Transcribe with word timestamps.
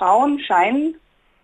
Frauen 0.00 0.40
scheinen 0.40 0.96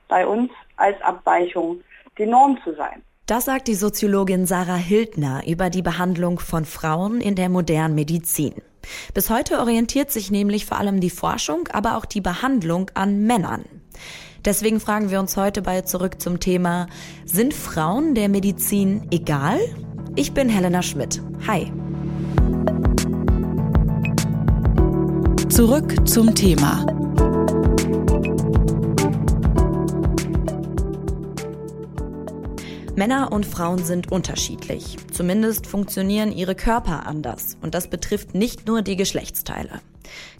bei 0.08 0.26
uns 0.26 0.50
als 0.76 1.00
Abweichung 1.02 1.82
die 2.16 2.24
Norm 2.24 2.58
zu 2.64 2.74
sein. 2.74 3.02
Das 3.26 3.44
sagt 3.44 3.68
die 3.68 3.74
Soziologin 3.74 4.46
Sarah 4.46 4.76
Hildner 4.76 5.42
über 5.46 5.68
die 5.68 5.82
Behandlung 5.82 6.38
von 6.38 6.64
Frauen 6.64 7.20
in 7.20 7.34
der 7.34 7.50
modernen 7.50 7.94
Medizin. 7.94 8.54
Bis 9.12 9.28
heute 9.28 9.58
orientiert 9.60 10.10
sich 10.10 10.30
nämlich 10.30 10.64
vor 10.64 10.78
allem 10.78 11.00
die 11.00 11.10
Forschung, 11.10 11.68
aber 11.72 11.98
auch 11.98 12.06
die 12.06 12.22
Behandlung 12.22 12.90
an 12.94 13.26
Männern. 13.26 13.66
Deswegen 14.44 14.80
fragen 14.80 15.10
wir 15.10 15.20
uns 15.20 15.36
heute 15.36 15.60
bei 15.60 15.82
Zurück 15.82 16.18
zum 16.22 16.40
Thema, 16.40 16.86
sind 17.26 17.52
Frauen 17.52 18.14
der 18.14 18.30
Medizin 18.30 19.06
egal? 19.10 19.58
Ich 20.14 20.32
bin 20.32 20.48
Helena 20.48 20.82
Schmidt. 20.82 21.20
Hi. 21.46 21.70
Zurück 25.50 26.08
zum 26.08 26.34
Thema. 26.34 26.95
Männer 32.96 33.30
und 33.30 33.44
Frauen 33.44 33.84
sind 33.84 34.10
unterschiedlich. 34.10 34.96
Zumindest 35.12 35.66
funktionieren 35.66 36.32
ihre 36.32 36.54
Körper 36.54 37.06
anders. 37.06 37.58
Und 37.60 37.74
das 37.74 37.88
betrifft 37.88 38.34
nicht 38.34 38.66
nur 38.66 38.80
die 38.80 38.96
Geschlechtsteile. 38.96 39.82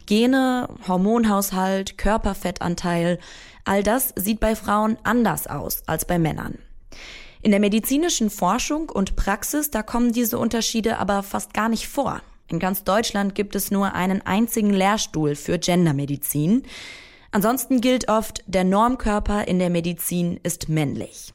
Gene, 0.06 0.66
Hormonhaushalt, 0.88 1.98
Körperfettanteil, 1.98 3.19
all 3.65 3.82
das 3.82 4.15
sieht 4.16 4.41
bei 4.41 4.56
Frauen 4.56 4.96
anders 5.02 5.46
aus 5.46 5.82
als 5.87 6.06
bei 6.06 6.19
Männern. 6.19 6.56
In 7.42 7.51
der 7.51 7.60
medizinischen 7.60 8.30
Forschung 8.30 8.88
und 8.88 9.16
Praxis, 9.16 9.70
da 9.70 9.82
kommen 9.82 10.12
diese 10.12 10.38
Unterschiede 10.38 10.96
aber 10.96 11.23
fast 11.23 11.52
gar 11.52 11.68
nicht 11.68 11.88
vor. 11.88 12.23
In 12.48 12.59
ganz 12.59 12.84
Deutschland 12.84 13.34
gibt 13.34 13.54
es 13.54 13.70
nur 13.70 13.93
einen 13.93 14.23
einzigen 14.23 14.73
Lehrstuhl 14.73 15.34
für 15.34 15.59
Gendermedizin. 15.59 16.62
Ansonsten 17.32 17.82
gilt 17.82 18.09
oft, 18.09 18.43
der 18.46 18.65
Normkörper 18.65 19.46
in 19.46 19.59
der 19.59 19.68
Medizin 19.68 20.41
ist 20.43 20.70
männlich. 20.70 21.34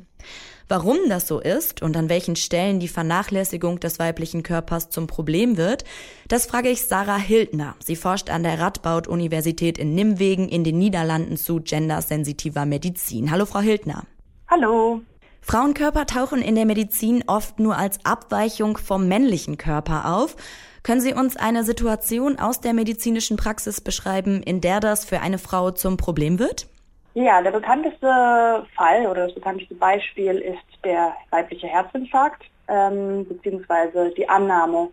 Warum 0.72 1.00
das 1.10 1.28
so 1.28 1.42
ist 1.42 1.82
und 1.82 1.98
an 1.98 2.08
welchen 2.08 2.38
Stellen 2.38 2.80
die 2.80 2.88
Vernachlässigung 2.88 3.82
des 3.82 4.00
weiblichen 4.00 4.42
Körpers 4.42 4.90
zum 4.90 5.06
Problem 5.06 5.58
wird, 5.58 5.84
das 6.30 6.46
frage 6.46 6.70
ich 6.70 6.88
Sarah 6.88 7.18
Hildner. 7.18 7.76
Sie 7.84 7.98
forscht 7.98 8.30
an 8.30 8.44
der 8.44 8.58
Radboud-Universität 8.58 9.78
in 9.78 9.96
Nimwegen 9.96 10.48
in 10.48 10.64
den 10.64 10.78
Niederlanden 10.78 11.36
zu 11.36 11.60
gendersensitiver 11.60 12.66
Medizin. 12.66 13.32
Hallo, 13.32 13.46
Frau 13.46 13.60
Hildner. 13.60 14.04
Hallo. 14.48 15.02
Frauenkörper 15.42 16.06
tauchen 16.06 16.42
in 16.42 16.56
der 16.56 16.66
Medizin 16.66 17.26
oft 17.28 17.60
nur 17.60 17.76
als 17.76 18.00
Abweichung 18.06 18.78
vom 18.78 19.10
männlichen 19.10 19.58
Körper 19.58 20.16
auf. 20.16 20.38
Können 20.84 21.02
Sie 21.02 21.14
uns 21.14 21.36
eine 21.36 21.66
Situation 21.66 22.40
aus 22.40 22.62
der 22.62 22.72
medizinischen 22.72 23.36
Praxis 23.36 23.82
beschreiben, 23.82 24.42
in 24.42 24.62
der 24.62 24.80
das 24.80 25.04
für 25.04 25.20
eine 25.20 25.38
Frau 25.38 25.72
zum 25.72 25.98
Problem 25.98 26.40
wird? 26.40 26.71
Ja, 27.14 27.42
der 27.42 27.52
bekannteste 27.52 28.66
Fall 28.76 29.06
oder 29.06 29.26
das 29.26 29.36
bekannteste 29.36 29.76
Beispiel 29.76 30.38
ist 30.38 30.86
der 30.86 31.14
weibliche 31.30 31.68
Herzinfarkt, 31.68 32.44
ähm, 32.70 33.28
beziehungsweise 33.28 34.12
die 34.16 34.30
Annahme, 34.30 34.90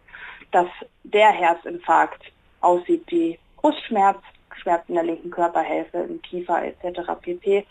dass 0.50 0.66
der 1.04 1.30
Herzinfarkt 1.30 2.22
aussieht 2.60 3.04
wie 3.06 3.38
Brustschmerz, 3.56 4.18
Schmerzen 4.56 4.88
in 4.88 4.94
der 4.96 5.04
linken 5.04 5.30
Körperhälfte, 5.30 5.98
im 5.98 6.20
Kiefer 6.22 6.64
etc. 6.64 7.00
pp. 7.22 7.64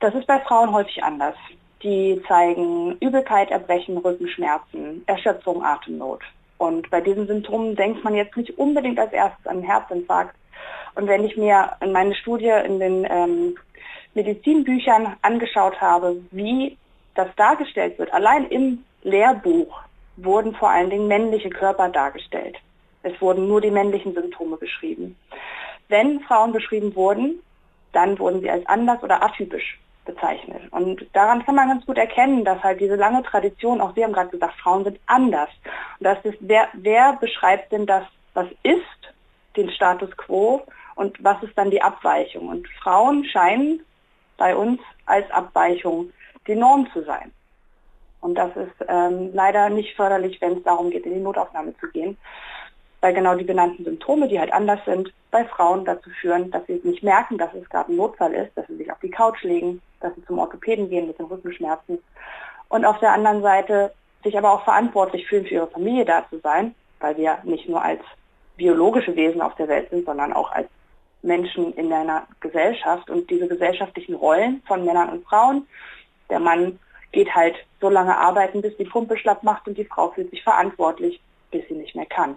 Das 0.00 0.14
ist 0.14 0.26
bei 0.26 0.38
Frauen 0.40 0.72
häufig 0.72 1.02
anders. 1.02 1.36
Die 1.82 2.20
zeigen 2.28 2.98
Übelkeit, 3.00 3.50
Erbrechen, 3.50 3.96
Rückenschmerzen, 3.96 5.02
Erschöpfung, 5.06 5.64
Atemnot. 5.64 6.22
Und 6.58 6.90
bei 6.90 7.00
diesen 7.00 7.26
Symptomen 7.26 7.74
denkt 7.76 8.04
man 8.04 8.14
jetzt 8.14 8.36
nicht 8.36 8.58
unbedingt 8.58 8.98
als 8.98 9.12
erstes 9.12 9.46
an 9.46 9.58
einen 9.58 9.66
Herzinfarkt. 9.66 10.34
Und 10.96 11.06
wenn 11.06 11.24
ich 11.24 11.36
mir 11.36 11.70
in 11.80 11.92
meine 11.92 12.14
Studie 12.16 12.52
in 12.64 12.80
den 12.80 13.06
ähm, 13.08 13.56
Medizinbüchern 14.14 15.16
angeschaut 15.22 15.80
habe, 15.80 16.16
wie 16.30 16.76
das 17.14 17.28
dargestellt 17.36 17.98
wird, 17.98 18.12
allein 18.12 18.46
im 18.46 18.84
Lehrbuch 19.02 19.80
wurden 20.16 20.54
vor 20.54 20.70
allen 20.70 20.90
Dingen 20.90 21.08
männliche 21.08 21.50
Körper 21.50 21.88
dargestellt. 21.88 22.56
Es 23.02 23.20
wurden 23.20 23.46
nur 23.46 23.60
die 23.60 23.70
männlichen 23.70 24.14
Symptome 24.14 24.56
beschrieben. 24.56 25.16
Wenn 25.88 26.20
Frauen 26.20 26.52
beschrieben 26.52 26.94
wurden, 26.94 27.40
dann 27.92 28.18
wurden 28.18 28.40
sie 28.40 28.50
als 28.50 28.66
anders 28.66 29.02
oder 29.02 29.22
atypisch 29.22 29.78
bezeichnet. 30.04 30.62
Und 30.72 31.06
daran 31.12 31.44
kann 31.44 31.54
man 31.54 31.68
ganz 31.68 31.86
gut 31.86 31.98
erkennen, 31.98 32.44
dass 32.44 32.62
halt 32.62 32.80
diese 32.80 32.96
lange 32.96 33.22
Tradition, 33.22 33.80
auch 33.80 33.94
Sie 33.94 34.02
haben 34.02 34.12
gerade 34.12 34.30
gesagt, 34.30 34.58
Frauen 34.60 34.84
sind 34.84 34.98
anders. 35.06 35.48
Und 35.98 36.04
das 36.04 36.18
ist, 36.24 36.38
wer, 36.40 36.68
wer 36.72 37.14
beschreibt 37.14 37.72
denn 37.72 37.86
das, 37.86 38.04
was 38.34 38.46
ist, 38.62 39.14
den 39.56 39.70
Status 39.70 40.16
quo 40.16 40.62
und 40.94 41.22
was 41.22 41.42
ist 41.42 41.56
dann 41.56 41.70
die 41.70 41.82
Abweichung? 41.82 42.48
Und 42.48 42.68
Frauen 42.82 43.24
scheinen 43.24 43.80
bei 44.38 44.56
uns 44.56 44.80
als 45.04 45.30
Abweichung 45.30 46.10
die 46.46 46.56
Norm 46.56 46.88
zu 46.94 47.04
sein. 47.04 47.30
Und 48.20 48.34
das 48.36 48.50
ist 48.56 48.86
ähm, 48.88 49.30
leider 49.34 49.68
nicht 49.68 49.94
förderlich, 49.94 50.40
wenn 50.40 50.56
es 50.56 50.62
darum 50.64 50.90
geht, 50.90 51.04
in 51.04 51.14
die 51.14 51.20
Notaufnahme 51.20 51.76
zu 51.78 51.88
gehen, 51.88 52.16
weil 53.00 53.12
genau 53.12 53.34
die 53.34 53.44
benannten 53.44 53.84
Symptome, 53.84 54.26
die 54.28 54.40
halt 54.40 54.52
anders 54.52 54.80
sind, 54.86 55.12
bei 55.30 55.44
Frauen 55.44 55.84
dazu 55.84 56.10
führen, 56.20 56.50
dass 56.50 56.66
sie 56.66 56.80
nicht 56.82 57.02
merken, 57.02 57.38
dass 57.38 57.52
es 57.54 57.68
gerade 57.68 57.92
ein 57.92 57.96
Notfall 57.96 58.32
ist, 58.32 58.56
dass 58.56 58.66
sie 58.66 58.76
sich 58.76 58.90
auf 58.90 58.98
die 59.00 59.10
Couch 59.10 59.42
legen, 59.44 59.80
dass 60.00 60.14
sie 60.14 60.24
zum 60.24 60.38
Orthopäden 60.38 60.88
gehen 60.88 61.06
mit 61.06 61.18
den 61.18 61.26
Rückenschmerzen 61.26 61.98
und 62.68 62.84
auf 62.84 62.98
der 63.00 63.12
anderen 63.12 63.42
Seite 63.42 63.92
sich 64.24 64.36
aber 64.36 64.52
auch 64.52 64.64
verantwortlich 64.64 65.26
fühlen, 65.26 65.46
für 65.46 65.54
ihre 65.54 65.68
Familie 65.68 66.04
da 66.04 66.24
zu 66.28 66.40
sein, 66.40 66.74
weil 67.00 67.16
wir 67.16 67.38
nicht 67.44 67.68
nur 67.68 67.82
als 67.82 68.00
biologische 68.56 69.14
Wesen 69.14 69.40
auf 69.40 69.54
der 69.54 69.68
Welt 69.68 69.90
sind, 69.90 70.04
sondern 70.04 70.32
auch 70.32 70.50
als 70.50 70.68
Menschen 71.22 71.72
in 71.74 71.92
einer 71.92 72.26
Gesellschaft 72.40 73.10
und 73.10 73.28
diese 73.30 73.48
gesellschaftlichen 73.48 74.14
Rollen 74.14 74.62
von 74.66 74.84
Männern 74.84 75.10
und 75.10 75.24
Frauen. 75.24 75.66
Der 76.30 76.38
Mann 76.38 76.78
geht 77.12 77.34
halt 77.34 77.56
so 77.80 77.88
lange 77.88 78.16
arbeiten, 78.16 78.62
bis 78.62 78.76
die 78.76 78.84
Pumpe 78.84 79.16
schlapp 79.16 79.42
macht 79.42 79.66
und 79.66 79.76
die 79.78 79.84
Frau 79.84 80.10
fühlt 80.10 80.30
sich 80.30 80.42
verantwortlich, 80.42 81.20
bis 81.50 81.66
sie 81.68 81.74
nicht 81.74 81.94
mehr 81.94 82.06
kann. 82.06 82.36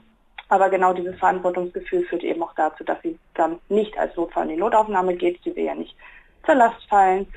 Aber 0.50 0.70
genau 0.70 0.94
dieses 0.94 1.18
Verantwortungsgefühl 1.18 2.06
führt 2.06 2.24
eben 2.24 2.44
auch 2.44 2.54
dazu, 2.56 2.84
dass 2.84 3.02
sie 3.02 3.18
dann 3.36 3.60
nicht 3.70 3.98
als 3.98 4.16
Notfall 4.16 4.44
in 4.44 4.56
die 4.56 4.58
Notaufnahme 4.58 5.16
geht. 5.16 5.40
Sie 5.44 5.56
will 5.56 5.66
ja 5.66 5.76
nicht 5.76 5.96
zur 6.46 6.56
Last 6.56 6.84
fallen. 6.90 7.28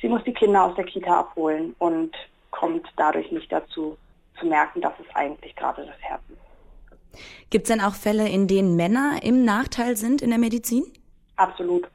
Sie 0.00 0.08
muss 0.08 0.24
die 0.24 0.32
Kinder 0.34 0.64
aus 0.64 0.74
der 0.74 0.84
Kita 0.84 1.20
abholen 1.20 1.74
und 1.78 2.16
kommt 2.50 2.86
dadurch 2.96 3.30
nicht 3.30 3.52
dazu 3.52 3.96
zu 4.38 4.46
merken, 4.46 4.80
dass 4.80 4.94
es 4.98 5.14
eigentlich 5.14 5.54
gerade 5.54 5.86
das 5.86 6.00
Herz 6.00 6.22
ist. 6.28 6.43
Gibt 7.50 7.64
es 7.64 7.68
denn 7.74 7.80
auch 7.80 7.94
Fälle, 7.94 8.28
in 8.28 8.46
denen 8.46 8.76
Männer 8.76 9.20
im 9.22 9.44
Nachteil 9.44 9.96
sind 9.96 10.22
in 10.22 10.30
der 10.30 10.38
Medizin? 10.38 10.84
Absolut. 11.36 11.88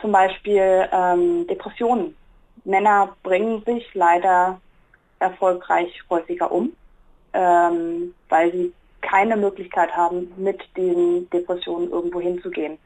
Zum 0.00 0.12
Beispiel 0.12 0.88
ähm, 0.92 1.46
Depressionen. 1.46 2.16
Männer 2.64 3.16
bringen 3.22 3.62
sich 3.64 3.84
leider 3.94 4.60
erfolgreich 5.18 6.02
häufiger 6.10 6.50
um, 6.50 6.72
ähm, 7.32 8.14
weil 8.28 8.52
sie 8.52 8.72
keine 9.00 9.36
Möglichkeit 9.36 9.96
haben, 9.96 10.32
mit 10.36 10.60
den 10.76 11.28
Depressionen 11.30 11.90
irgendwo 11.90 12.20
hinzugehen. 12.20 12.78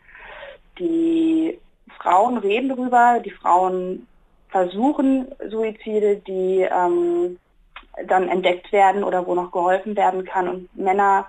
Die 0.79 1.59
Frauen 2.01 2.39
reden 2.39 2.69
darüber, 2.69 3.21
die 3.25 3.31
Frauen 3.31 4.07
versuchen 4.49 5.29
Suizide, 5.51 6.17
die 6.27 6.67
ähm, 6.71 7.39
dann 8.05 8.29
entdeckt 8.29 8.73
werden 8.73 9.05
oder 9.05 9.27
wo 9.27 9.35
noch 9.35 9.53
geholfen 9.53 9.97
werden 9.97 10.25
kann. 10.25 10.49
Und 10.49 10.77
Männer 10.77 11.27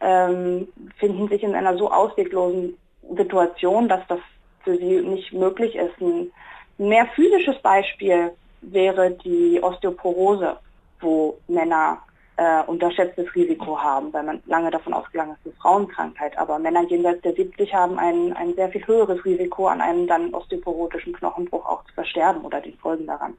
ähm, 0.00 0.68
finden 0.98 1.28
sich 1.28 1.42
in 1.42 1.54
einer 1.54 1.76
so 1.76 1.90
ausweglosen 1.90 2.76
Situation, 3.16 3.88
dass 3.88 4.00
das 4.08 4.20
für 4.64 4.76
sie 4.76 5.00
nicht 5.00 5.32
möglich 5.32 5.74
ist. 5.76 6.00
Ein 6.00 6.30
mehr 6.78 7.06
physisches 7.14 7.60
Beispiel 7.62 8.32
wäre 8.60 9.12
die 9.12 9.60
Osteoporose, 9.62 10.56
wo 11.00 11.38
Männer 11.48 11.98
äh, 12.36 12.62
unterschätztes 12.66 13.34
Risiko 13.34 13.80
haben, 13.80 14.12
weil 14.12 14.22
man 14.22 14.42
lange 14.46 14.70
davon 14.70 14.94
ausgegangen 14.94 15.36
ist, 15.42 15.52
ist 15.52 15.60
Frauenkrankheit. 15.60 16.38
Aber 16.38 16.58
Männer 16.58 16.84
jenseits 16.84 17.22
der 17.22 17.34
70 17.34 17.74
haben 17.74 17.98
ein, 17.98 18.32
ein 18.34 18.54
sehr 18.54 18.68
viel 18.70 18.86
höheres 18.86 19.24
Risiko, 19.24 19.66
an 19.66 19.80
einem 19.80 20.06
dann 20.06 20.32
osteoporotischen 20.32 21.12
Knochenbruch 21.12 21.66
auch 21.66 21.84
zu 21.86 21.94
versterben 21.94 22.42
oder 22.42 22.60
den 22.60 22.76
Folgen 22.78 23.06
daran. 23.06 23.34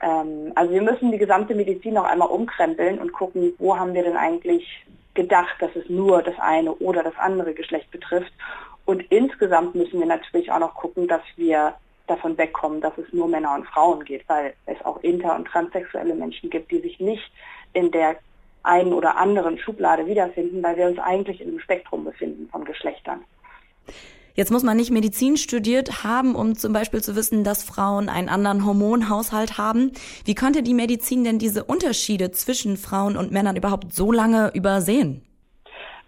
Ähm, 0.00 0.52
also 0.54 0.72
wir 0.72 0.82
müssen 0.82 1.12
die 1.12 1.18
gesamte 1.18 1.54
Medizin 1.54 1.94
noch 1.94 2.04
einmal 2.04 2.28
umkrempeln 2.28 2.98
und 2.98 3.12
gucken, 3.12 3.54
wo 3.58 3.76
haben 3.76 3.94
wir 3.94 4.02
denn 4.02 4.16
eigentlich 4.16 4.86
gedacht, 5.14 5.56
dass 5.60 5.74
es 5.74 5.88
nur 5.88 6.22
das 6.22 6.38
eine 6.38 6.72
oder 6.74 7.02
das 7.02 7.16
andere 7.16 7.54
Geschlecht 7.54 7.90
betrifft. 7.90 8.32
Und 8.84 9.00
insgesamt 9.10 9.74
müssen 9.74 9.98
wir 9.98 10.06
natürlich 10.06 10.52
auch 10.52 10.60
noch 10.60 10.74
gucken, 10.74 11.08
dass 11.08 11.22
wir 11.36 11.74
davon 12.06 12.38
wegkommen, 12.38 12.80
dass 12.80 12.96
es 12.98 13.12
nur 13.12 13.26
Männer 13.26 13.54
und 13.54 13.66
Frauen 13.66 14.04
geht, 14.04 14.28
weil 14.28 14.54
es 14.66 14.80
auch 14.84 15.02
inter- 15.02 15.34
und 15.34 15.48
transsexuelle 15.48 16.14
Menschen 16.14 16.50
gibt, 16.50 16.70
die 16.70 16.80
sich 16.80 17.00
nicht 17.00 17.32
in 17.72 17.90
der 17.90 18.16
einen 18.62 18.92
oder 18.92 19.16
anderen 19.16 19.58
Schublade 19.58 20.06
wiederfinden, 20.06 20.62
weil 20.62 20.76
wir 20.76 20.86
uns 20.86 20.98
eigentlich 20.98 21.40
in 21.40 21.48
einem 21.48 21.60
Spektrum 21.60 22.04
befinden 22.04 22.48
von 22.50 22.64
Geschlechtern. 22.64 23.24
Jetzt 24.36 24.50
muss 24.52 24.62
man 24.62 24.76
nicht 24.76 24.90
Medizin 24.90 25.38
studiert 25.38 26.04
haben, 26.04 26.34
um 26.34 26.54
zum 26.54 26.74
Beispiel 26.74 27.02
zu 27.02 27.16
wissen, 27.16 27.42
dass 27.42 27.64
Frauen 27.64 28.10
einen 28.10 28.28
anderen 28.28 28.66
Hormonhaushalt 28.66 29.56
haben. 29.56 29.92
Wie 30.26 30.34
konnte 30.34 30.62
die 30.62 30.74
Medizin 30.74 31.24
denn 31.24 31.38
diese 31.38 31.64
Unterschiede 31.64 32.30
zwischen 32.30 32.76
Frauen 32.76 33.16
und 33.16 33.32
Männern 33.32 33.56
überhaupt 33.56 33.94
so 33.94 34.12
lange 34.12 34.52
übersehen? 34.54 35.22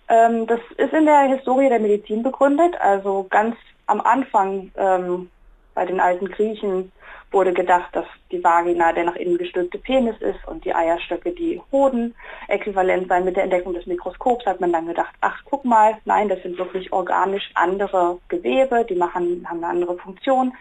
Ähm, 0.09 0.47
das 0.47 0.61
ist 0.77 0.93
in 0.93 1.07
der 1.07 1.23
Historie 1.23 1.71
der 1.71 1.81
Medizin 1.81 2.23
begründet. 2.23 2.75
Also 2.81 3.27
ganz 3.31 3.57
am 3.87 4.01
Anfang 4.03 4.71
ähm, 4.77 5.31
Bei 5.75 5.87
den 5.87 5.99
alten 5.99 6.27
Griechen 6.27 6.93
wurde 7.31 7.53
gedacht, 7.53 7.89
dass 7.93 8.07
die 8.33 8.43
Vagina 8.43 8.93
der 8.93 9.05
nach 9.05 9.17
innen 9.17 9.39
gestülpte 9.39 9.79
Penis 9.79 10.17
ist 10.21 10.47
und 10.47 10.65
die 10.65 10.75
Eierstöcke 10.75 11.33
die 11.33 11.61
Hoden. 11.71 12.15
Äquivalent 12.49 13.09
sein 13.09 13.25
mit 13.25 13.37
der 13.37 13.45
Entdeckung 13.45 13.75
des 13.75 13.87
Mikroskops 13.87 14.47
hat 14.47 14.61
man 14.61 14.73
dann 14.73 14.87
gedacht, 14.87 15.15
ach 15.21 15.41
guck 15.45 15.65
mal, 15.65 15.99
nein, 16.05 16.29
das 16.29 16.43
sind 16.43 16.59
wirklich 16.59 16.93
organisch 16.93 17.51
andere 17.55 18.19
Gewebe, 18.29 18.85
die 18.89 18.95
machen, 18.95 19.47
haben 19.49 19.59
eine 19.59 19.69
andere 19.69 19.97
Funktion. 19.99 20.55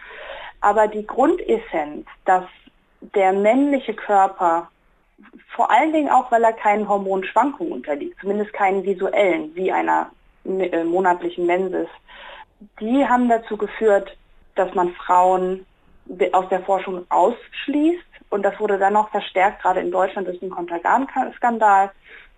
Aber 0.60 0.88
die 0.88 1.06
Grundessenz, 1.06 2.06
dass 2.24 2.44
der 3.14 3.32
männliche 3.32 3.94
Körper 3.94 4.68
vor 5.54 5.70
allen 5.70 5.92
Dingen 5.92 6.10
auch, 6.10 6.30
weil 6.30 6.44
er 6.44 6.52
keinen 6.52 6.88
Hormonschwankungen 6.88 7.72
unterliegt, 7.72 8.20
zumindest 8.20 8.52
keinen 8.52 8.84
visuellen, 8.84 9.54
wie 9.54 9.72
einer 9.72 10.10
äh, 10.44 10.84
monatlichen 10.84 11.46
Menses, 11.46 11.88
die 12.80 13.06
haben 13.06 13.28
dazu 13.28 13.56
geführt, 13.56 14.16
dass 14.54 14.74
man 14.74 14.92
Frauen 14.92 15.64
aus 16.32 16.48
der 16.48 16.60
Forschung 16.60 17.04
ausschließt. 17.08 18.04
Und 18.30 18.42
das 18.42 18.58
wurde 18.60 18.78
dann 18.78 18.92
noch 18.92 19.10
verstärkt, 19.10 19.62
gerade 19.62 19.80
in 19.80 19.90
Deutschland 19.90 20.28
durch 20.28 20.40
den 20.40 20.50
Kontergan-Skandal, 20.50 21.90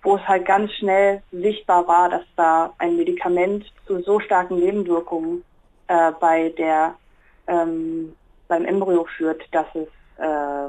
wo 0.02 0.16
es 0.16 0.28
halt 0.28 0.46
ganz 0.46 0.72
schnell 0.72 1.22
sichtbar 1.32 1.86
war, 1.86 2.08
dass 2.08 2.22
da 2.36 2.72
ein 2.78 2.96
Medikament 2.96 3.64
zu 3.86 4.00
so 4.02 4.20
starken 4.20 4.58
Nebenwirkungen 4.58 5.44
äh, 5.88 6.12
bei 6.20 6.50
der, 6.50 6.94
ähm, 7.48 8.14
beim 8.48 8.64
Embryo 8.64 9.06
führt, 9.16 9.42
dass 9.52 9.66
es 9.74 9.88
äh, 10.18 10.68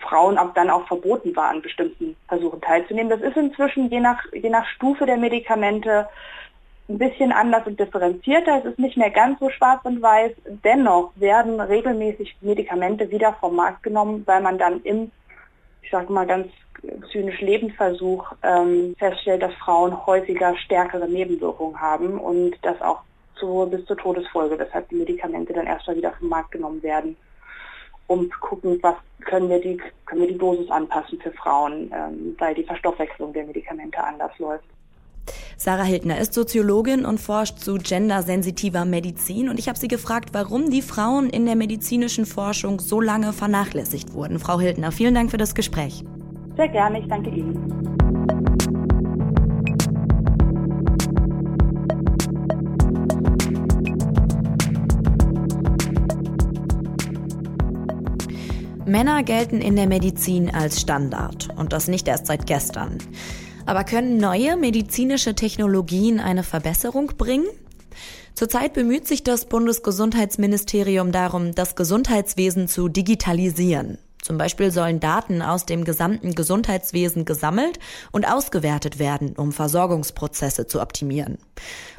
Frauen 0.00 0.38
ab 0.38 0.52
dann 0.54 0.70
auch 0.70 0.86
verboten 0.86 1.34
war, 1.34 1.48
an 1.48 1.62
bestimmten 1.62 2.16
Versuchen 2.28 2.60
teilzunehmen. 2.60 3.10
Das 3.10 3.20
ist 3.20 3.36
inzwischen 3.36 3.90
je 3.90 4.00
nach, 4.00 4.20
je 4.32 4.50
nach 4.50 4.66
Stufe 4.66 5.04
der 5.06 5.16
Medikamente 5.16 6.08
ein 6.88 6.98
bisschen 6.98 7.32
anders 7.32 7.66
und 7.66 7.78
differenzierter. 7.78 8.58
Es 8.58 8.64
ist 8.64 8.78
nicht 8.78 8.96
mehr 8.96 9.10
ganz 9.10 9.38
so 9.40 9.50
schwarz 9.50 9.80
und 9.84 10.00
weiß. 10.00 10.32
Dennoch 10.64 11.12
werden 11.16 11.60
regelmäßig 11.60 12.36
Medikamente 12.40 13.10
wieder 13.10 13.34
vom 13.34 13.56
Markt 13.56 13.82
genommen, 13.82 14.22
weil 14.26 14.40
man 14.40 14.58
dann 14.58 14.80
im, 14.82 15.10
ich 15.82 15.90
sage 15.90 16.12
mal 16.12 16.26
ganz 16.26 16.48
zynisch 17.12 17.40
Lebensversuch 17.40 18.32
ähm, 18.42 18.94
feststellt, 18.98 19.42
dass 19.42 19.52
Frauen 19.54 20.06
häufiger 20.06 20.56
stärkere 20.56 21.08
Nebenwirkungen 21.08 21.80
haben 21.80 22.18
und 22.18 22.56
das 22.62 22.80
auch 22.80 23.00
zu, 23.34 23.68
bis 23.70 23.84
zur 23.86 23.96
Todesfolge, 23.96 24.58
weshalb 24.58 24.88
die 24.88 24.96
Medikamente 24.96 25.52
dann 25.52 25.66
erstmal 25.66 25.96
wieder 25.96 26.12
vom 26.12 26.28
Markt 26.28 26.52
genommen 26.52 26.82
werden, 26.82 27.16
um 28.06 28.30
zu 28.30 28.38
gucken, 28.40 28.78
was 28.82 28.94
können 29.20 29.48
wir 29.48 29.60
die, 29.60 29.76
können 30.06 30.22
wir 30.22 30.28
die 30.28 30.38
Dosis 30.38 30.70
anpassen 30.70 31.20
für 31.20 31.32
Frauen, 31.32 31.92
ähm, 31.92 32.36
weil 32.38 32.54
die 32.54 32.64
Verstoffwechslung 32.64 33.32
der 33.32 33.44
Medikamente 33.44 34.02
anders 34.02 34.36
läuft. 34.38 34.64
Sarah 35.56 35.84
Hildner 35.84 36.18
ist 36.18 36.34
Soziologin 36.34 37.04
und 37.04 37.18
forscht 37.18 37.58
zu 37.58 37.74
gendersensitiver 37.74 38.84
Medizin 38.84 39.48
und 39.48 39.58
ich 39.58 39.68
habe 39.68 39.78
sie 39.78 39.88
gefragt, 39.88 40.30
warum 40.32 40.70
die 40.70 40.82
Frauen 40.82 41.30
in 41.30 41.46
der 41.46 41.56
medizinischen 41.56 42.26
Forschung 42.26 42.80
so 42.80 43.00
lange 43.00 43.32
vernachlässigt 43.32 44.14
wurden. 44.14 44.38
Frau 44.38 44.60
Hildner, 44.60 44.92
vielen 44.92 45.14
Dank 45.14 45.30
für 45.30 45.36
das 45.36 45.54
Gespräch. 45.54 46.04
Sehr 46.56 46.68
gerne, 46.68 47.00
ich 47.00 47.08
danke 47.08 47.30
Ihnen. 47.30 47.88
Männer 58.88 59.22
gelten 59.22 59.60
in 59.60 59.76
der 59.76 59.86
Medizin 59.86 60.54
als 60.54 60.80
Standard 60.80 61.48
und 61.56 61.74
das 61.74 61.88
nicht 61.88 62.08
erst 62.08 62.26
seit 62.26 62.46
gestern. 62.46 62.96
Aber 63.68 63.84
können 63.84 64.16
neue 64.16 64.56
medizinische 64.56 65.34
Technologien 65.34 66.20
eine 66.20 66.42
Verbesserung 66.42 67.08
bringen? 67.18 67.44
Zurzeit 68.32 68.72
bemüht 68.72 69.06
sich 69.06 69.24
das 69.24 69.44
Bundesgesundheitsministerium 69.44 71.12
darum, 71.12 71.54
das 71.54 71.76
Gesundheitswesen 71.76 72.66
zu 72.66 72.88
digitalisieren. 72.88 73.98
Zum 74.28 74.36
Beispiel 74.36 74.70
sollen 74.70 75.00
Daten 75.00 75.40
aus 75.40 75.64
dem 75.64 75.84
gesamten 75.84 76.34
Gesundheitswesen 76.34 77.24
gesammelt 77.24 77.78
und 78.12 78.30
ausgewertet 78.30 78.98
werden, 78.98 79.34
um 79.34 79.52
Versorgungsprozesse 79.52 80.66
zu 80.66 80.82
optimieren. 80.82 81.38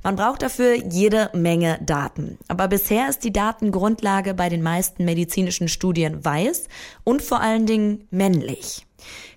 Man 0.04 0.16
braucht 0.16 0.44
dafür 0.44 0.76
jede 0.76 1.32
Menge 1.34 1.80
Daten. 1.84 2.38
Aber 2.48 2.68
bisher 2.68 3.10
ist 3.10 3.24
die 3.24 3.34
Datengrundlage 3.34 4.36
bei 4.36 4.48
den 4.48 4.62
meisten 4.62 5.06
medizinischen 5.06 5.70
Studien 5.70 6.24
weiß 6.24 6.68
und 7.04 7.24
vor 7.24 7.42
allen 7.42 7.66
Dingen 7.66 8.08
männlich. 8.12 8.86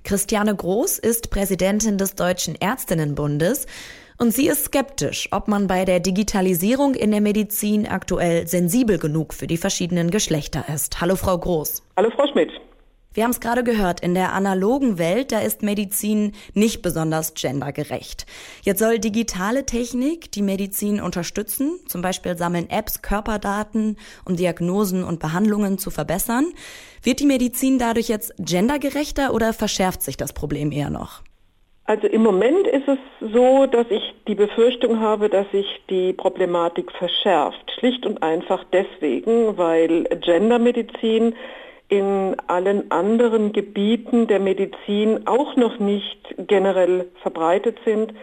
Christiane 0.04 0.54
Groß 0.54 0.98
ist 0.98 1.30
Präsidentin 1.30 1.96
des 1.96 2.14
Deutschen 2.14 2.56
Ärztinnenbundes 2.56 3.64
und 4.18 4.34
sie 4.34 4.48
ist 4.48 4.66
skeptisch, 4.66 5.28
ob 5.30 5.48
man 5.48 5.66
bei 5.66 5.86
der 5.86 6.00
Digitalisierung 6.00 6.94
in 6.94 7.10
der 7.10 7.22
Medizin 7.22 7.86
aktuell 7.86 8.46
sensibel 8.46 8.98
genug 8.98 9.32
für 9.32 9.46
die 9.46 9.56
verschiedenen 9.56 10.10
Geschlechter 10.10 10.66
ist. 10.68 11.00
Hallo 11.00 11.16
Frau 11.16 11.38
Groß. 11.38 11.82
Hallo 11.96 12.10
Frau 12.14 12.26
Schmidt. 12.26 12.50
Wir 13.14 13.24
haben 13.24 13.30
es 13.30 13.40
gerade 13.40 13.62
gehört, 13.62 14.00
in 14.00 14.14
der 14.14 14.32
analogen 14.32 14.98
Welt, 14.98 15.32
da 15.32 15.40
ist 15.40 15.62
Medizin 15.62 16.32
nicht 16.54 16.80
besonders 16.80 17.34
gendergerecht. 17.34 18.24
Jetzt 18.62 18.78
soll 18.78 18.98
digitale 18.98 19.66
Technik 19.66 20.32
die 20.32 20.42
Medizin 20.42 21.00
unterstützen. 21.00 21.78
Zum 21.86 22.00
Beispiel 22.00 22.38
sammeln 22.38 22.70
Apps 22.70 23.02
Körperdaten, 23.02 23.98
um 24.24 24.36
Diagnosen 24.36 25.04
und 25.04 25.20
Behandlungen 25.20 25.76
zu 25.76 25.90
verbessern. 25.90 26.46
Wird 27.02 27.20
die 27.20 27.26
Medizin 27.26 27.78
dadurch 27.78 28.08
jetzt 28.08 28.32
gendergerechter 28.38 29.34
oder 29.34 29.52
verschärft 29.52 30.02
sich 30.02 30.16
das 30.16 30.32
Problem 30.32 30.72
eher 30.72 30.88
noch? 30.88 31.20
Also 31.84 32.06
im 32.06 32.22
Moment 32.22 32.66
ist 32.68 32.86
es 32.86 32.98
so, 33.32 33.66
dass 33.66 33.86
ich 33.90 34.02
die 34.28 34.36
Befürchtung 34.36 35.00
habe, 35.00 35.28
dass 35.28 35.50
sich 35.50 35.66
die 35.90 36.12
Problematik 36.12 36.92
verschärft. 36.92 37.70
Schlicht 37.78 38.06
und 38.06 38.22
einfach 38.22 38.64
deswegen, 38.72 39.58
weil 39.58 40.04
Gendermedizin 40.04 41.34
in 41.92 42.36
allen 42.46 42.90
anderen 42.90 43.52
Gebieten 43.52 44.26
der 44.26 44.40
Medizin 44.40 45.26
auch 45.26 45.56
noch 45.56 45.78
nicht 45.78 46.34
generell 46.38 47.10
verbreitet 47.20 47.76
sind. 47.84 48.14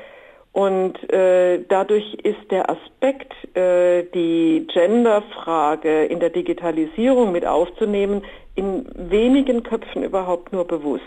Und 0.54 0.98
äh, 1.14 1.64
dadurch 1.70 2.16
ist 2.24 2.50
der 2.50 2.68
Aspekt, 2.68 3.32
äh, 3.56 4.06
die 4.16 4.66
Genderfrage 4.74 6.06
in 6.06 6.20
der 6.20 6.32
Digitalisierung 6.32 7.32
mit 7.32 7.46
aufzunehmen, 7.46 8.24
in 8.56 8.88
wenigen 8.96 9.62
Köpfen 9.62 10.02
überhaupt 10.02 10.52
nur 10.52 10.66
bewusst. 10.66 11.04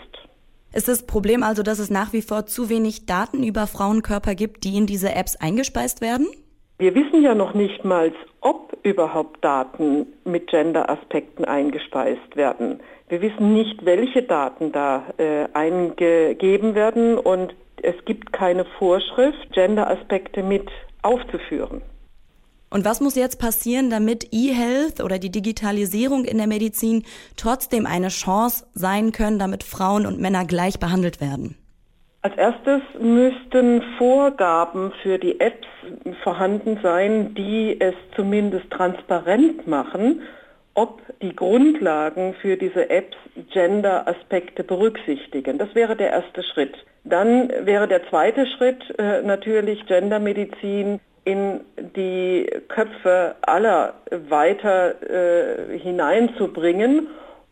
Ist 0.71 0.87
das 0.87 1.05
Problem 1.05 1.43
also, 1.43 1.63
dass 1.63 1.79
es 1.79 1.89
nach 1.89 2.13
wie 2.13 2.21
vor 2.21 2.45
zu 2.45 2.69
wenig 2.69 3.05
Daten 3.05 3.43
über 3.43 3.67
Frauenkörper 3.67 4.35
gibt, 4.35 4.63
die 4.63 4.77
in 4.77 4.85
diese 4.85 5.13
Apps 5.13 5.35
eingespeist 5.35 5.99
werden? 5.99 6.27
Wir 6.79 6.95
wissen 6.95 7.21
ja 7.21 7.35
noch 7.35 7.53
nicht 7.53 7.83
mal, 7.83 8.13
ob 8.43 8.77
überhaupt 8.83 9.43
Daten 9.43 10.05
mit 10.25 10.47
Gender-Aspekten 10.47 11.45
eingespeist 11.45 12.35
werden. 12.35 12.81
Wir 13.09 13.21
wissen 13.21 13.53
nicht, 13.53 13.85
welche 13.85 14.23
Daten 14.23 14.71
da 14.71 15.03
äh, 15.17 15.45
eingegeben 15.53 16.75
werden 16.75 17.17
und 17.17 17.55
es 17.81 17.95
gibt 18.05 18.31
keine 18.33 18.65
Vorschrift, 18.77 19.51
Gender-Aspekte 19.51 20.43
mit 20.43 20.69
aufzuführen. 21.01 21.81
Und 22.69 22.85
was 22.85 23.01
muss 23.01 23.15
jetzt 23.15 23.39
passieren, 23.39 23.89
damit 23.89 24.29
E-Health 24.31 24.99
oder 24.99 25.19
die 25.19 25.29
Digitalisierung 25.29 26.25
in 26.25 26.37
der 26.37 26.47
Medizin 26.47 27.03
trotzdem 27.37 27.85
eine 27.85 28.07
Chance 28.07 28.65
sein 28.73 29.11
können, 29.11 29.37
damit 29.37 29.63
Frauen 29.63 30.05
und 30.07 30.19
Männer 30.19 30.45
gleich 30.45 30.79
behandelt 30.79 31.21
werden? 31.21 31.55
Als 32.25 32.37
erstes 32.37 32.81
müssten 33.01 33.81
Vorgaben 33.97 34.93
für 35.03 35.19
die 35.19 35.41
Apps 35.41 35.67
vorhanden 36.23 36.79
sein, 36.81 37.35
die 37.35 37.75
es 37.81 37.95
zumindest 38.15 38.71
transparent 38.71 39.67
machen, 39.67 40.21
ob 40.73 41.01
die 41.21 41.35
Grundlagen 41.35 42.33
für 42.41 42.55
diese 42.55 42.89
Apps 42.89 43.17
Gender-Aspekte 43.51 44.63
berücksichtigen. 44.63 45.57
Das 45.57 45.75
wäre 45.75 45.97
der 45.97 46.11
erste 46.11 46.43
Schritt. 46.43 46.73
Dann 47.03 47.49
wäre 47.65 47.89
der 47.89 48.07
zweite 48.07 48.47
Schritt 48.47 48.81
äh, 48.97 49.21
natürlich 49.21 49.85
Gendermedizin 49.85 51.01
in 51.25 51.59
die 51.77 52.49
Köpfe 52.69 53.35
aller 53.41 53.95
weiter 54.29 54.95
äh, 55.09 55.77
hineinzubringen 55.77 57.07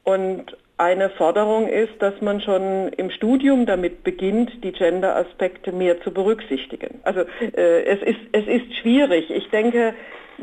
und 0.06 0.56
eine 0.82 1.12
Forderung 1.12 1.68
ist, 1.68 1.94
dass 2.00 2.20
man 2.22 2.42
schon 2.42 2.90
im 2.98 3.12
Studium 3.12 3.66
damit 3.68 4.04
beginnt, 4.04 4.64
die 4.64 4.72
Gender-Aspekte 4.72 5.72
mehr 5.72 6.02
zu 6.02 6.12
berücksichtigen. 6.12 7.00
Also 7.04 7.22
äh, 7.22 7.84
es, 7.84 8.02
ist, 8.02 8.20
es 8.32 8.48
ist 8.48 8.76
schwierig. 8.82 9.30
Ich 9.30 9.50
denke, 9.52 9.94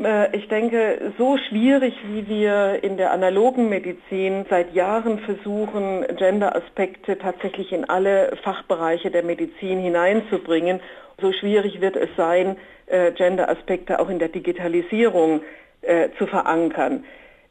äh, 0.01 0.35
ich 0.35 0.47
denke, 0.47 1.11
so 1.17 1.37
schwierig, 1.49 1.93
wie 2.07 2.27
wir 2.29 2.79
in 2.81 2.95
der 2.95 3.11
analogen 3.11 3.67
Medizin 3.67 4.45
seit 4.49 4.73
Jahren 4.73 5.19
versuchen, 5.19 6.05
Gender-Aspekte 6.15 7.17
tatsächlich 7.17 7.73
in 7.73 7.89
alle 7.89 8.37
Fachbereiche 8.41 9.11
der 9.11 9.23
Medizin 9.23 9.79
hineinzubringen, 9.79 10.79
so 11.19 11.33
schwierig 11.33 11.81
wird 11.81 11.97
es 11.97 12.09
sein, 12.15 12.55
äh, 12.85 13.11
Gender-Aspekte 13.11 13.99
auch 13.99 14.09
in 14.09 14.19
der 14.19 14.29
Digitalisierung 14.29 15.41
äh, 15.81 16.09
zu 16.17 16.27
verankern. 16.27 17.03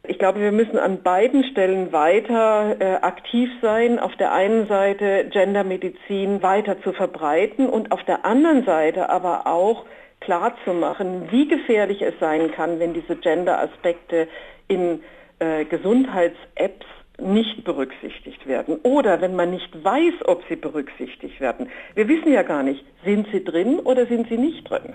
Ich 0.09 0.19
glaube, 0.19 0.41
wir 0.41 0.53
müssen 0.53 0.79
an 0.79 1.03
beiden 1.03 1.45
Stellen 1.45 1.93
weiter 1.93 2.77
äh, 2.81 2.95
aktiv 3.03 3.51
sein. 3.61 3.99
Auf 3.99 4.17
der 4.17 4.33
einen 4.33 4.67
Seite 4.67 5.29
Gendermedizin 5.31 6.43
weiter 6.43 6.81
zu 6.83 6.95
verbreiten 6.95 7.69
und 7.69 7.93
auf 7.93 8.03
der 8.05 8.25
anderen 8.25 8.65
Seite 8.65 9.11
aber 9.11 9.47
auch 9.47 9.85
klarzumachen, 10.21 11.31
wie 11.31 11.47
gefährlich 11.47 12.01
es 12.01 12.15
sein 12.21 12.51
kann, 12.53 12.81
wenn 12.81 12.95
diese 12.95 13.17
Gender-Aspekte 13.17 14.29
in 14.67 15.03
äh, 15.41 15.67
Gesundheits-Apps 15.67 16.87
nicht 17.21 17.65
berücksichtigt 17.65 18.47
werden 18.47 18.79
oder 18.85 19.21
wenn 19.21 19.37
man 19.37 19.51
nicht 19.51 19.85
weiß, 19.85 20.15
ob 20.25 20.43
sie 20.49 20.57
berücksichtigt 20.57 21.39
werden. 21.39 21.69
Wir 21.95 22.09
wissen 22.09 22.33
ja 22.33 22.45
gar 22.45 22.63
nicht, 22.63 22.83
sind 23.05 23.29
sie 23.31 23.45
drin 23.45 23.79
oder 23.79 24.07
sind 24.07 24.29
sie 24.31 24.39
nicht 24.39 24.71
drin. 24.71 24.95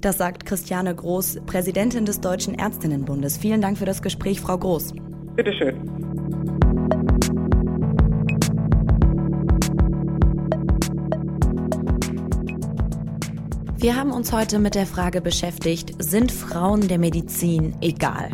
Das 0.00 0.16
sagt 0.16 0.46
Christiane 0.46 0.94
Groß, 0.94 1.40
Präsidentin 1.46 2.04
des 2.04 2.20
Deutschen 2.20 2.54
Ärztinnenbundes. 2.54 3.36
Vielen 3.36 3.60
Dank 3.60 3.78
für 3.78 3.84
das 3.84 4.00
Gespräch, 4.00 4.40
Frau 4.40 4.56
Groß. 4.56 4.94
Bitteschön. 5.34 5.76
Wir 13.80 13.94
haben 13.94 14.12
uns 14.12 14.32
heute 14.32 14.58
mit 14.58 14.74
der 14.74 14.86
Frage 14.86 15.20
beschäftigt, 15.20 15.94
sind 16.02 16.32
Frauen 16.32 16.88
der 16.88 16.98
Medizin 16.98 17.76
egal? 17.80 18.30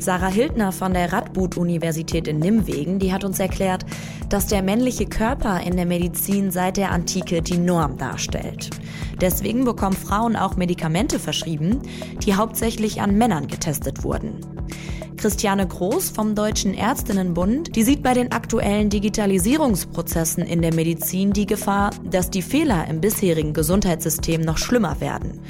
Sarah 0.00 0.28
Hildner 0.28 0.72
von 0.72 0.94
der 0.94 1.12
Radboud-Universität 1.12 2.28
in 2.28 2.38
Nimwegen, 2.38 2.98
die 2.98 3.12
hat 3.12 3.24
uns 3.24 3.40
erklärt, 3.40 3.84
dass 4.28 4.46
der 4.46 4.62
männliche 4.62 5.06
Körper 5.06 5.60
in 5.60 5.76
der 5.76 5.86
Medizin 5.86 6.50
seit 6.50 6.76
der 6.76 6.92
Antike 6.92 7.42
die 7.42 7.58
Norm 7.58 7.96
darstellt. 7.96 8.70
Deswegen 9.20 9.64
bekommen 9.64 9.96
Frauen 9.96 10.36
auch 10.36 10.56
Medikamente 10.56 11.18
verschrieben, 11.18 11.82
die 12.24 12.34
hauptsächlich 12.34 13.00
an 13.00 13.18
Männern 13.18 13.48
getestet 13.48 14.04
wurden. 14.04 14.40
Christiane 15.16 15.66
Groß 15.66 16.10
vom 16.10 16.36
Deutschen 16.36 16.74
Ärztinnenbund, 16.74 17.74
die 17.74 17.82
sieht 17.82 18.04
bei 18.04 18.14
den 18.14 18.30
aktuellen 18.30 18.88
Digitalisierungsprozessen 18.88 20.44
in 20.44 20.62
der 20.62 20.72
Medizin 20.72 21.32
die 21.32 21.46
Gefahr, 21.46 21.90
dass 22.08 22.30
die 22.30 22.42
Fehler 22.42 22.86
im 22.88 23.00
bisherigen 23.00 23.52
Gesundheitssystem 23.52 24.42
noch 24.42 24.58
schlimmer 24.58 25.00
werden. 25.00 25.40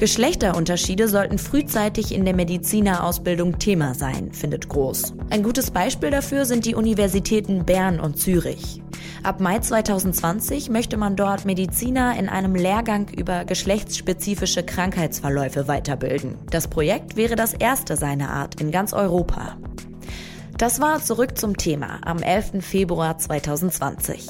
Geschlechterunterschiede 0.00 1.08
sollten 1.08 1.36
frühzeitig 1.36 2.14
in 2.14 2.24
der 2.24 2.34
Medizinerausbildung 2.34 3.58
Thema 3.58 3.92
sein, 3.92 4.32
findet 4.32 4.70
Groß. 4.70 5.12
Ein 5.28 5.42
gutes 5.42 5.70
Beispiel 5.72 6.10
dafür 6.10 6.46
sind 6.46 6.64
die 6.64 6.74
Universitäten 6.74 7.66
Bern 7.66 8.00
und 8.00 8.16
Zürich. 8.18 8.80
Ab 9.22 9.40
Mai 9.40 9.58
2020 9.58 10.70
möchte 10.70 10.96
man 10.96 11.16
dort 11.16 11.44
Mediziner 11.44 12.18
in 12.18 12.30
einem 12.30 12.54
Lehrgang 12.54 13.10
über 13.10 13.44
geschlechtsspezifische 13.44 14.62
Krankheitsverläufe 14.62 15.68
weiterbilden. 15.68 16.38
Das 16.50 16.68
Projekt 16.68 17.16
wäre 17.16 17.36
das 17.36 17.52
erste 17.52 17.98
seiner 17.98 18.30
Art 18.30 18.58
in 18.58 18.70
ganz 18.70 18.94
Europa. 18.94 19.58
Das 20.56 20.80
war 20.80 21.02
zurück 21.02 21.36
zum 21.36 21.58
Thema 21.58 22.00
am 22.06 22.20
11. 22.20 22.64
Februar 22.64 23.18
2020. 23.18 24.26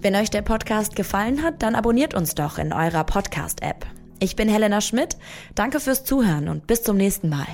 Wenn 0.00 0.14
euch 0.14 0.30
der 0.30 0.42
Podcast 0.42 0.94
gefallen 0.94 1.42
hat, 1.42 1.60
dann 1.64 1.74
abonniert 1.74 2.14
uns 2.14 2.36
doch 2.36 2.58
in 2.58 2.72
eurer 2.72 3.02
Podcast-App. 3.02 3.84
Ich 4.22 4.36
bin 4.36 4.48
Helena 4.48 4.80
Schmidt. 4.80 5.16
Danke 5.56 5.80
fürs 5.80 6.04
Zuhören 6.04 6.48
und 6.48 6.68
bis 6.68 6.84
zum 6.84 6.96
nächsten 6.96 7.28
Mal. 7.28 7.46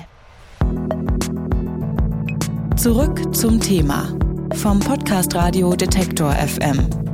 Zurück 2.77 3.35
zum 3.35 3.59
Thema 3.59 4.15
vom 4.53 4.79
Podcast 4.79 5.33
Radio 5.33 5.75
Detektor 5.75 6.31
FM. 6.31 7.08